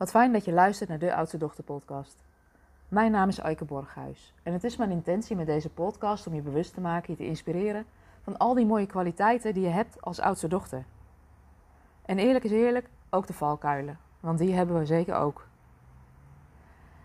[0.00, 2.24] Wat fijn dat je luistert naar de Oudste Dochter podcast.
[2.88, 6.40] Mijn naam is Eike Borghuis en het is mijn intentie met deze podcast om je
[6.40, 7.86] bewust te maken, je te inspireren
[8.22, 10.84] van al die mooie kwaliteiten die je hebt als oudste dochter.
[12.02, 15.46] En eerlijk is eerlijk, ook de valkuilen, want die hebben we zeker ook.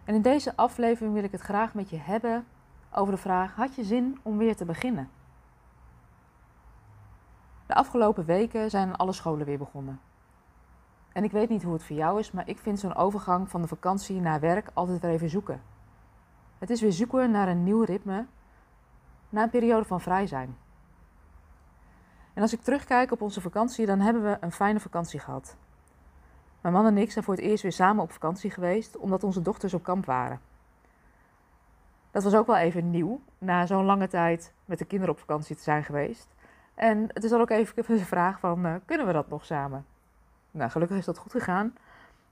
[0.03, 2.45] En in deze aflevering wil ik het graag met je hebben
[2.93, 5.09] over de vraag: had je zin om weer te beginnen?
[7.65, 9.99] De afgelopen weken zijn alle scholen weer begonnen.
[11.15, 13.61] En ik weet niet hoe het voor jou is, maar ik vind zo'n overgang van
[13.61, 15.61] de vakantie naar werk altijd weer even zoeken.
[16.57, 18.25] Het is weer zoeken naar een nieuw ritme,
[19.29, 20.57] na een periode van vrij zijn.
[22.33, 25.57] En als ik terugkijk op onze vakantie, dan hebben we een fijne vakantie gehad.
[26.61, 29.41] Mijn man en ik zijn voor het eerst weer samen op vakantie geweest, omdat onze
[29.41, 30.39] dochters op kamp waren.
[32.11, 35.55] Dat was ook wel even nieuw, na zo'n lange tijd met de kinderen op vakantie
[35.55, 36.27] te zijn geweest.
[36.73, 39.85] En het is dan ook even de vraag van, uh, kunnen we dat nog samen?
[40.55, 41.73] Nou, gelukkig is dat goed gegaan.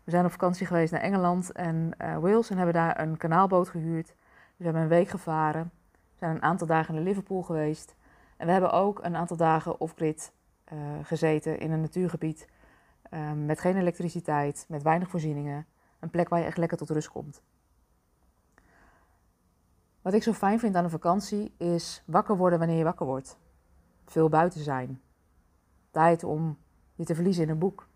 [0.03, 3.69] We zijn op vakantie geweest naar Engeland en uh, Wales en hebben daar een kanaalboot
[3.69, 4.15] gehuurd.
[4.57, 5.71] We hebben een week gevaren.
[5.91, 7.95] We zijn een aantal dagen in Liverpool geweest.
[8.37, 10.33] En we hebben ook een aantal dagen off-grid
[10.73, 12.49] uh, gezeten in een natuurgebied.
[13.11, 15.65] Uh, met geen elektriciteit, met weinig voorzieningen.
[15.99, 17.43] Een plek waar je echt lekker tot rust komt.
[20.01, 23.37] Wat ik zo fijn vind aan een vakantie is wakker worden wanneer je wakker wordt.
[24.05, 25.01] Veel buiten zijn.
[25.91, 26.57] Tijd om
[26.95, 27.91] je te verliezen in een boek.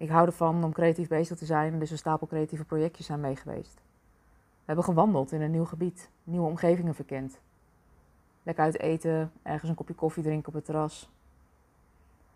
[0.00, 3.36] Ik hou ervan om creatief bezig te zijn, dus een stapel creatieve projectjes zijn mee
[3.36, 3.74] geweest.
[3.74, 7.40] We hebben gewandeld in een nieuw gebied, nieuwe omgevingen verkend.
[8.42, 11.12] Lekker uit eten, ergens een kopje koffie drinken op het terras.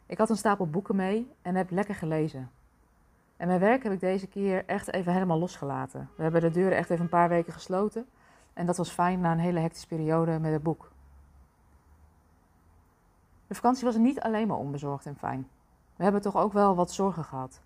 [0.07, 2.51] Ik had een stapel boeken mee en heb lekker gelezen.
[3.37, 6.11] En mijn werk heb ik deze keer echt even helemaal losgelaten.
[6.17, 8.07] We hebben de deuren echt even een paar weken gesloten.
[8.53, 10.91] En dat was fijn na een hele hectische periode met het boek.
[13.47, 15.49] De vakantie was niet alleen maar onbezorgd en fijn.
[15.97, 17.61] We hebben toch ook wel wat zorgen gehad.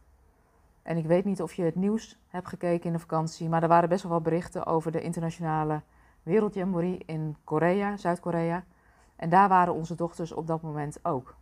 [0.83, 3.69] En ik weet niet of je het nieuws hebt gekeken in de vakantie, maar er
[3.69, 5.83] waren best wel wat berichten over de internationale
[6.23, 8.65] wereldjamboree in Korea, Zuid-Korea.
[9.17, 11.35] En daar waren onze dochters op dat moment ook.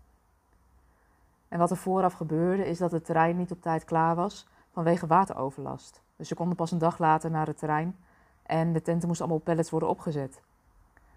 [1.48, 5.06] En wat er vooraf gebeurde is dat het terrein niet op tijd klaar was vanwege
[5.06, 6.02] wateroverlast.
[6.16, 7.96] Dus ze konden pas een dag later naar het terrein
[8.42, 10.42] en de tenten moesten allemaal op pallets worden opgezet.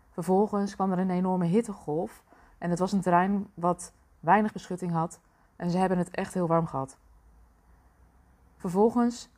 [0.09, 2.23] Vervolgens kwam er een enorme hittegolf
[2.57, 5.19] en het was een terrein wat weinig beschutting had
[5.59, 6.97] en ze hebben het echt heel warm gehad.
[8.57, 9.29] Vervolgens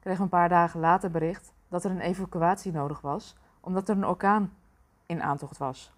[0.00, 3.96] kregen we een paar dagen later bericht dat er een evacuatie nodig was, omdat er
[3.96, 4.52] een orkaan
[5.06, 5.92] in aantocht was.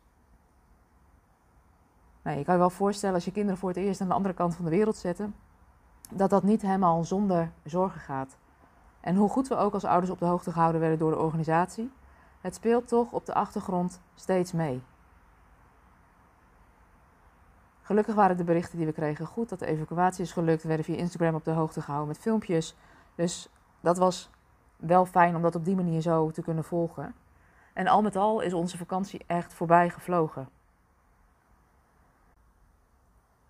[2.23, 4.35] Nou, je kan je wel voorstellen als je kinderen voor het eerst aan de andere
[4.35, 5.35] kant van de wereld zetten,
[6.11, 8.37] dat dat niet helemaal zonder zorgen gaat.
[9.01, 11.93] En hoe goed we ook als ouders op de hoogte gehouden werden door de organisatie,
[12.41, 14.83] het speelt toch op de achtergrond steeds mee.
[17.93, 20.63] Gelukkig waren de berichten die we kregen goed, dat de evacuatie is gelukt.
[20.63, 22.77] We werden via Instagram op de hoogte gehouden met filmpjes.
[23.15, 23.49] Dus
[23.81, 24.31] dat was
[24.77, 27.15] wel fijn om dat op die manier zo te kunnen volgen.
[27.73, 30.49] En al met al is onze vakantie echt voorbij gevlogen.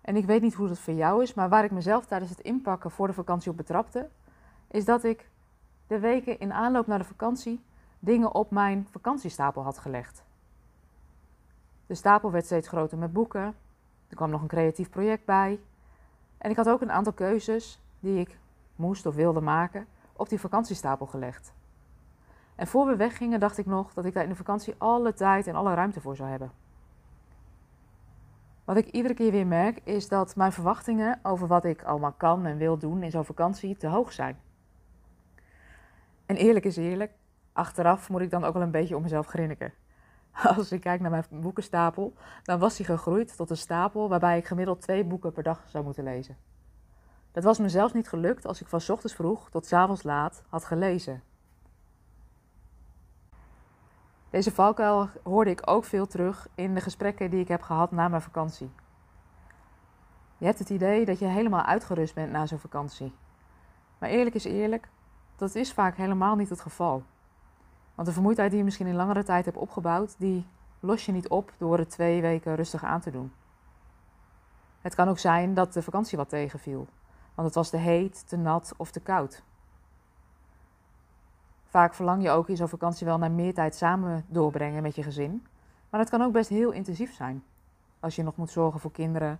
[0.01, 2.39] En ik weet niet hoe dat voor jou is, maar waar ik mezelf tijdens het
[2.39, 4.09] inpakken voor de vakantie op betrapte,
[4.67, 5.29] is dat ik
[5.87, 7.63] de weken in aanloop naar de vakantie
[7.99, 10.23] dingen op mijn vakantiestapel had gelegd.
[11.85, 13.55] De stapel werd steeds groter met boeken,
[14.13, 15.59] er kwam nog een creatief project bij.
[16.37, 18.37] En ik had ook een aantal keuzes die ik
[18.75, 21.53] moest of wilde maken op die vakantiestapel gelegd.
[22.55, 25.47] En voor we weggingen dacht ik nog dat ik daar in de vakantie alle tijd
[25.47, 26.51] en alle ruimte voor zou hebben.
[28.63, 32.45] Wat ik iedere keer weer merk is dat mijn verwachtingen over wat ik allemaal kan
[32.45, 34.39] en wil doen in zo'n vakantie te hoog zijn.
[36.25, 37.11] En eerlijk is eerlijk,
[37.53, 39.73] achteraf moet ik dan ook wel een beetje om mezelf grinniken.
[40.57, 42.13] Als ik kijk naar mijn boekenstapel,
[42.43, 45.83] dan was die gegroeid tot een stapel waarbij ik gemiddeld twee boeken per dag zou
[45.83, 46.37] moeten lezen.
[47.31, 50.43] Dat was me zelfs niet gelukt als ik van ochtends vroeg tot s avonds laat
[50.49, 51.23] had gelezen.
[54.29, 58.07] Deze valkuil hoorde ik ook veel terug in de gesprekken die ik heb gehad na
[58.07, 58.71] mijn vakantie.
[60.37, 63.13] Je hebt het idee dat je helemaal uitgerust bent na zo'n vakantie.
[63.97, 64.89] Maar eerlijk is eerlijk,
[65.35, 67.03] dat is vaak helemaal niet het geval.
[67.95, 70.45] Want de vermoeidheid die je misschien in langere tijd hebt opgebouwd, die
[70.79, 73.31] los je niet op door het twee weken rustig aan te doen.
[74.81, 76.87] Het kan ook zijn dat de vakantie wat tegenviel,
[77.35, 79.43] want het was te heet, te nat of te koud.
[81.65, 85.03] Vaak verlang je ook in zo'n vakantie wel naar meer tijd samen doorbrengen met je
[85.03, 85.45] gezin,
[85.89, 87.43] maar het kan ook best heel intensief zijn.
[87.99, 89.39] Als je nog moet zorgen voor kinderen.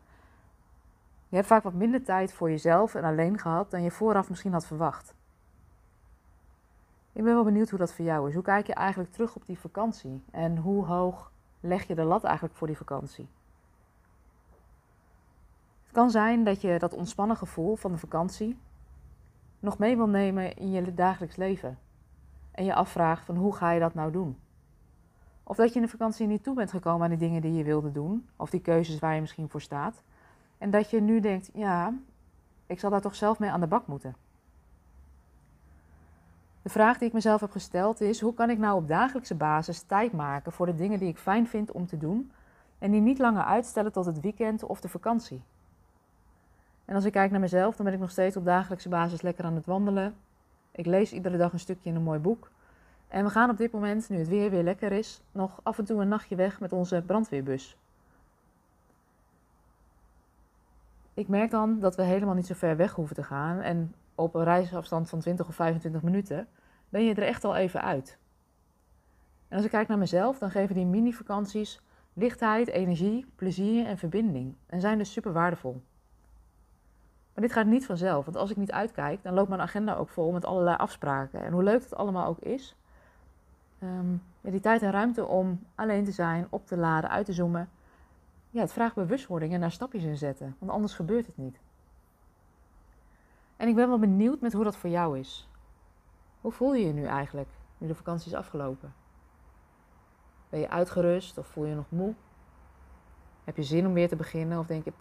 [1.29, 4.53] Je hebt vaak wat minder tijd voor jezelf en alleen gehad dan je vooraf misschien
[4.53, 5.13] had verwacht.
[7.13, 8.33] Ik ben wel benieuwd hoe dat voor jou is.
[8.33, 10.23] Hoe kijk je eigenlijk terug op die vakantie?
[10.31, 13.27] En hoe hoog leg je de lat eigenlijk voor die vakantie?
[15.83, 18.57] Het kan zijn dat je dat ontspannen gevoel van de vakantie
[19.59, 21.77] nog mee wil nemen in je dagelijks leven.
[22.51, 24.37] En je afvraagt van hoe ga je dat nou doen?
[25.43, 27.63] Of dat je in de vakantie niet toe bent gekomen aan die dingen die je
[27.63, 30.03] wilde doen, of die keuzes waar je misschien voor staat.
[30.57, 31.93] En dat je nu denkt, ja,
[32.65, 34.15] ik zal daar toch zelf mee aan de bak moeten.
[36.63, 39.81] De vraag die ik mezelf heb gesteld is: hoe kan ik nou op dagelijkse basis
[39.81, 42.31] tijd maken voor de dingen die ik fijn vind om te doen
[42.79, 45.41] en die niet langer uitstellen tot het weekend of de vakantie?
[46.85, 49.45] En als ik kijk naar mezelf, dan ben ik nog steeds op dagelijkse basis lekker
[49.45, 50.15] aan het wandelen.
[50.71, 52.51] Ik lees iedere dag een stukje in een mooi boek.
[53.07, 55.85] En we gaan op dit moment, nu het weer weer lekker is, nog af en
[55.85, 57.77] toe een nachtje weg met onze brandweerbus.
[61.13, 63.59] Ik merk dan dat we helemaal niet zo ver weg hoeven te gaan.
[63.59, 66.47] En op een reisafstand van 20 of 25 minuten
[66.89, 68.17] ben je er echt al even uit.
[69.47, 71.81] En als ik kijk naar mezelf, dan geven die mini-vakanties
[72.13, 74.55] lichtheid, energie, plezier en verbinding.
[74.65, 75.81] En zijn dus super waardevol.
[77.33, 80.09] Maar dit gaat niet vanzelf, want als ik niet uitkijk, dan loopt mijn agenda ook
[80.09, 81.43] vol met allerlei afspraken.
[81.43, 82.75] En hoe leuk het allemaal ook is,
[83.83, 87.69] um, die tijd en ruimte om alleen te zijn, op te laden, uit te zoomen,
[88.49, 91.59] ja, het vraagt bewustwording en daar stapjes in zetten, want anders gebeurt het niet.
[93.57, 95.49] En ik ben wel benieuwd met hoe dat voor jou is.
[96.41, 98.93] Hoe voel je je nu eigenlijk, nu de vakantie is afgelopen?
[100.49, 102.13] Ben je uitgerust of voel je nog moe?
[103.43, 104.93] Heb je zin om weer te beginnen of denk je,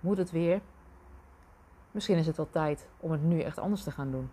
[0.00, 0.60] moet het weer?
[1.90, 4.30] Misschien is het wel tijd om het nu echt anders te gaan doen.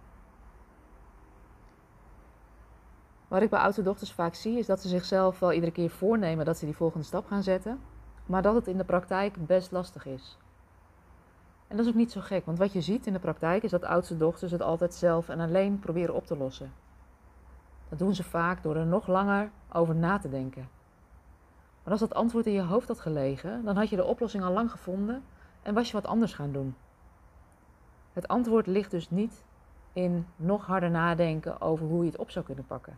[3.28, 6.46] Wat ik bij oudste dochters vaak zie, is dat ze zichzelf wel iedere keer voornemen
[6.46, 7.80] dat ze die volgende stap gaan zetten,
[8.26, 10.38] maar dat het in de praktijk best lastig is.
[11.68, 13.72] En dat is ook niet zo gek, want wat je ziet in de praktijk is
[13.72, 16.74] dat oudste dochters het altijd zelf en alleen proberen op te lossen.
[17.90, 20.70] Dat doen ze vaak door er nog langer over na te denken.
[21.84, 24.54] Maar als dat antwoord in je hoofd had gelegen, dan had je de oplossing al
[24.54, 25.24] lang gevonden
[25.62, 26.76] en was je wat anders gaan doen.
[28.14, 29.44] Het antwoord ligt dus niet
[29.94, 32.98] in nog harder nadenken over hoe je het op zou kunnen pakken.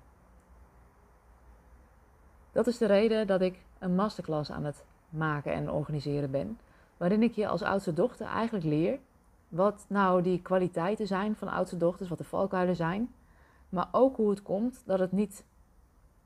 [2.51, 6.59] Dat is de reden dat ik een masterclass aan het maken en organiseren ben,
[6.97, 8.99] waarin ik je als oudste dochter eigenlijk leer
[9.47, 13.13] wat nou die kwaliteiten zijn van oudste dochters, wat de valkuilen zijn,
[13.69, 15.45] maar ook hoe het komt dat het niet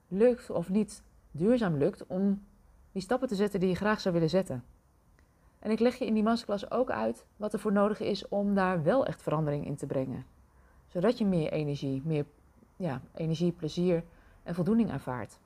[0.07, 2.43] lukt of niet duurzaam lukt om
[2.91, 4.63] die stappen te zetten die je graag zou willen zetten.
[5.59, 8.53] En ik leg je in die masterclass ook uit wat er voor nodig is om
[8.53, 10.25] daar wel echt verandering in te brengen.
[10.87, 12.25] Zodat je meer energie, meer
[12.75, 14.03] ja, energie, plezier
[14.43, 15.39] en voldoening ervaart.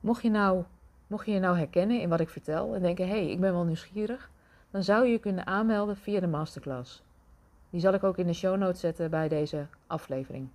[0.00, 0.64] Mocht je, nou,
[1.08, 3.52] mocht je je nou herkennen in wat ik vertel en denken, hé, hey, ik ben
[3.52, 4.30] wel nieuwsgierig,
[4.70, 7.02] dan zou je je kunnen aanmelden via de masterclass.
[7.70, 10.48] Die zal ik ook in de show notes zetten bij deze aflevering.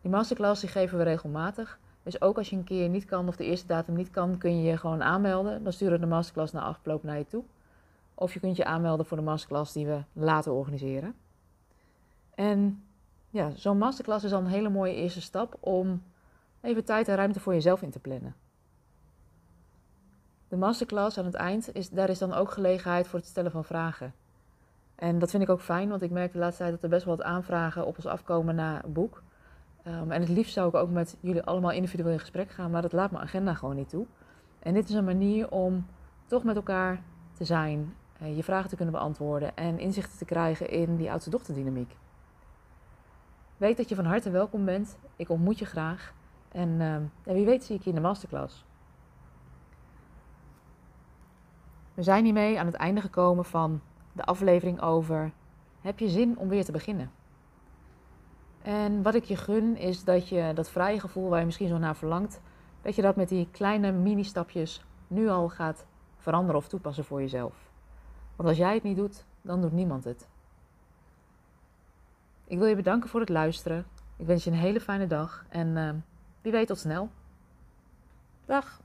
[0.00, 1.78] Die masterclass die geven we regelmatig.
[2.02, 4.56] Dus ook als je een keer niet kan of de eerste datum niet kan, kun
[4.56, 5.62] je je gewoon aanmelden.
[5.62, 7.44] Dan sturen we de masterclass na afgelopen naar je toe.
[8.14, 11.14] Of je kunt je aanmelden voor de masterclass die we later organiseren.
[12.34, 12.82] En
[13.30, 16.02] ja, zo'n masterclass is al een hele mooie eerste stap om
[16.60, 18.34] even tijd en ruimte voor jezelf in te plannen.
[20.48, 23.64] De masterclass aan het eind, is, daar is dan ook gelegenheid voor het stellen van
[23.64, 24.14] vragen.
[24.94, 27.04] En dat vind ik ook fijn, want ik merk de laatste tijd dat er best
[27.04, 29.22] wel wat aanvragen op ons afkomen na boek.
[29.86, 32.82] Um, en het liefst zou ik ook met jullie allemaal individueel in gesprek gaan, maar
[32.82, 34.06] dat laat mijn agenda gewoon niet toe.
[34.58, 35.86] En dit is een manier om
[36.26, 40.70] toch met elkaar te zijn, eh, je vragen te kunnen beantwoorden en inzichten te krijgen
[40.70, 41.96] in die oudste dochterdynamiek.
[43.56, 44.98] Weet dat je van harte welkom bent.
[45.16, 46.14] Ik ontmoet je graag.
[46.48, 46.96] En uh,
[47.34, 48.64] wie weet zie ik je in de masterclass.
[51.98, 53.80] We zijn hiermee aan het einde gekomen van
[54.12, 55.32] de aflevering over
[55.80, 57.10] heb je zin om weer te beginnen?
[58.62, 61.78] En wat ik je gun is dat je dat vrije gevoel waar je misschien zo
[61.78, 62.40] naar verlangt,
[62.82, 65.86] dat je dat met die kleine mini-stapjes nu al gaat
[66.16, 67.70] veranderen of toepassen voor jezelf.
[68.36, 70.28] Want als jij het niet doet, dan doet niemand het.
[72.44, 73.86] Ik wil je bedanken voor het luisteren.
[74.16, 75.90] Ik wens je een hele fijne dag en uh,
[76.40, 77.10] wie weet tot snel.
[78.44, 78.80] Dag!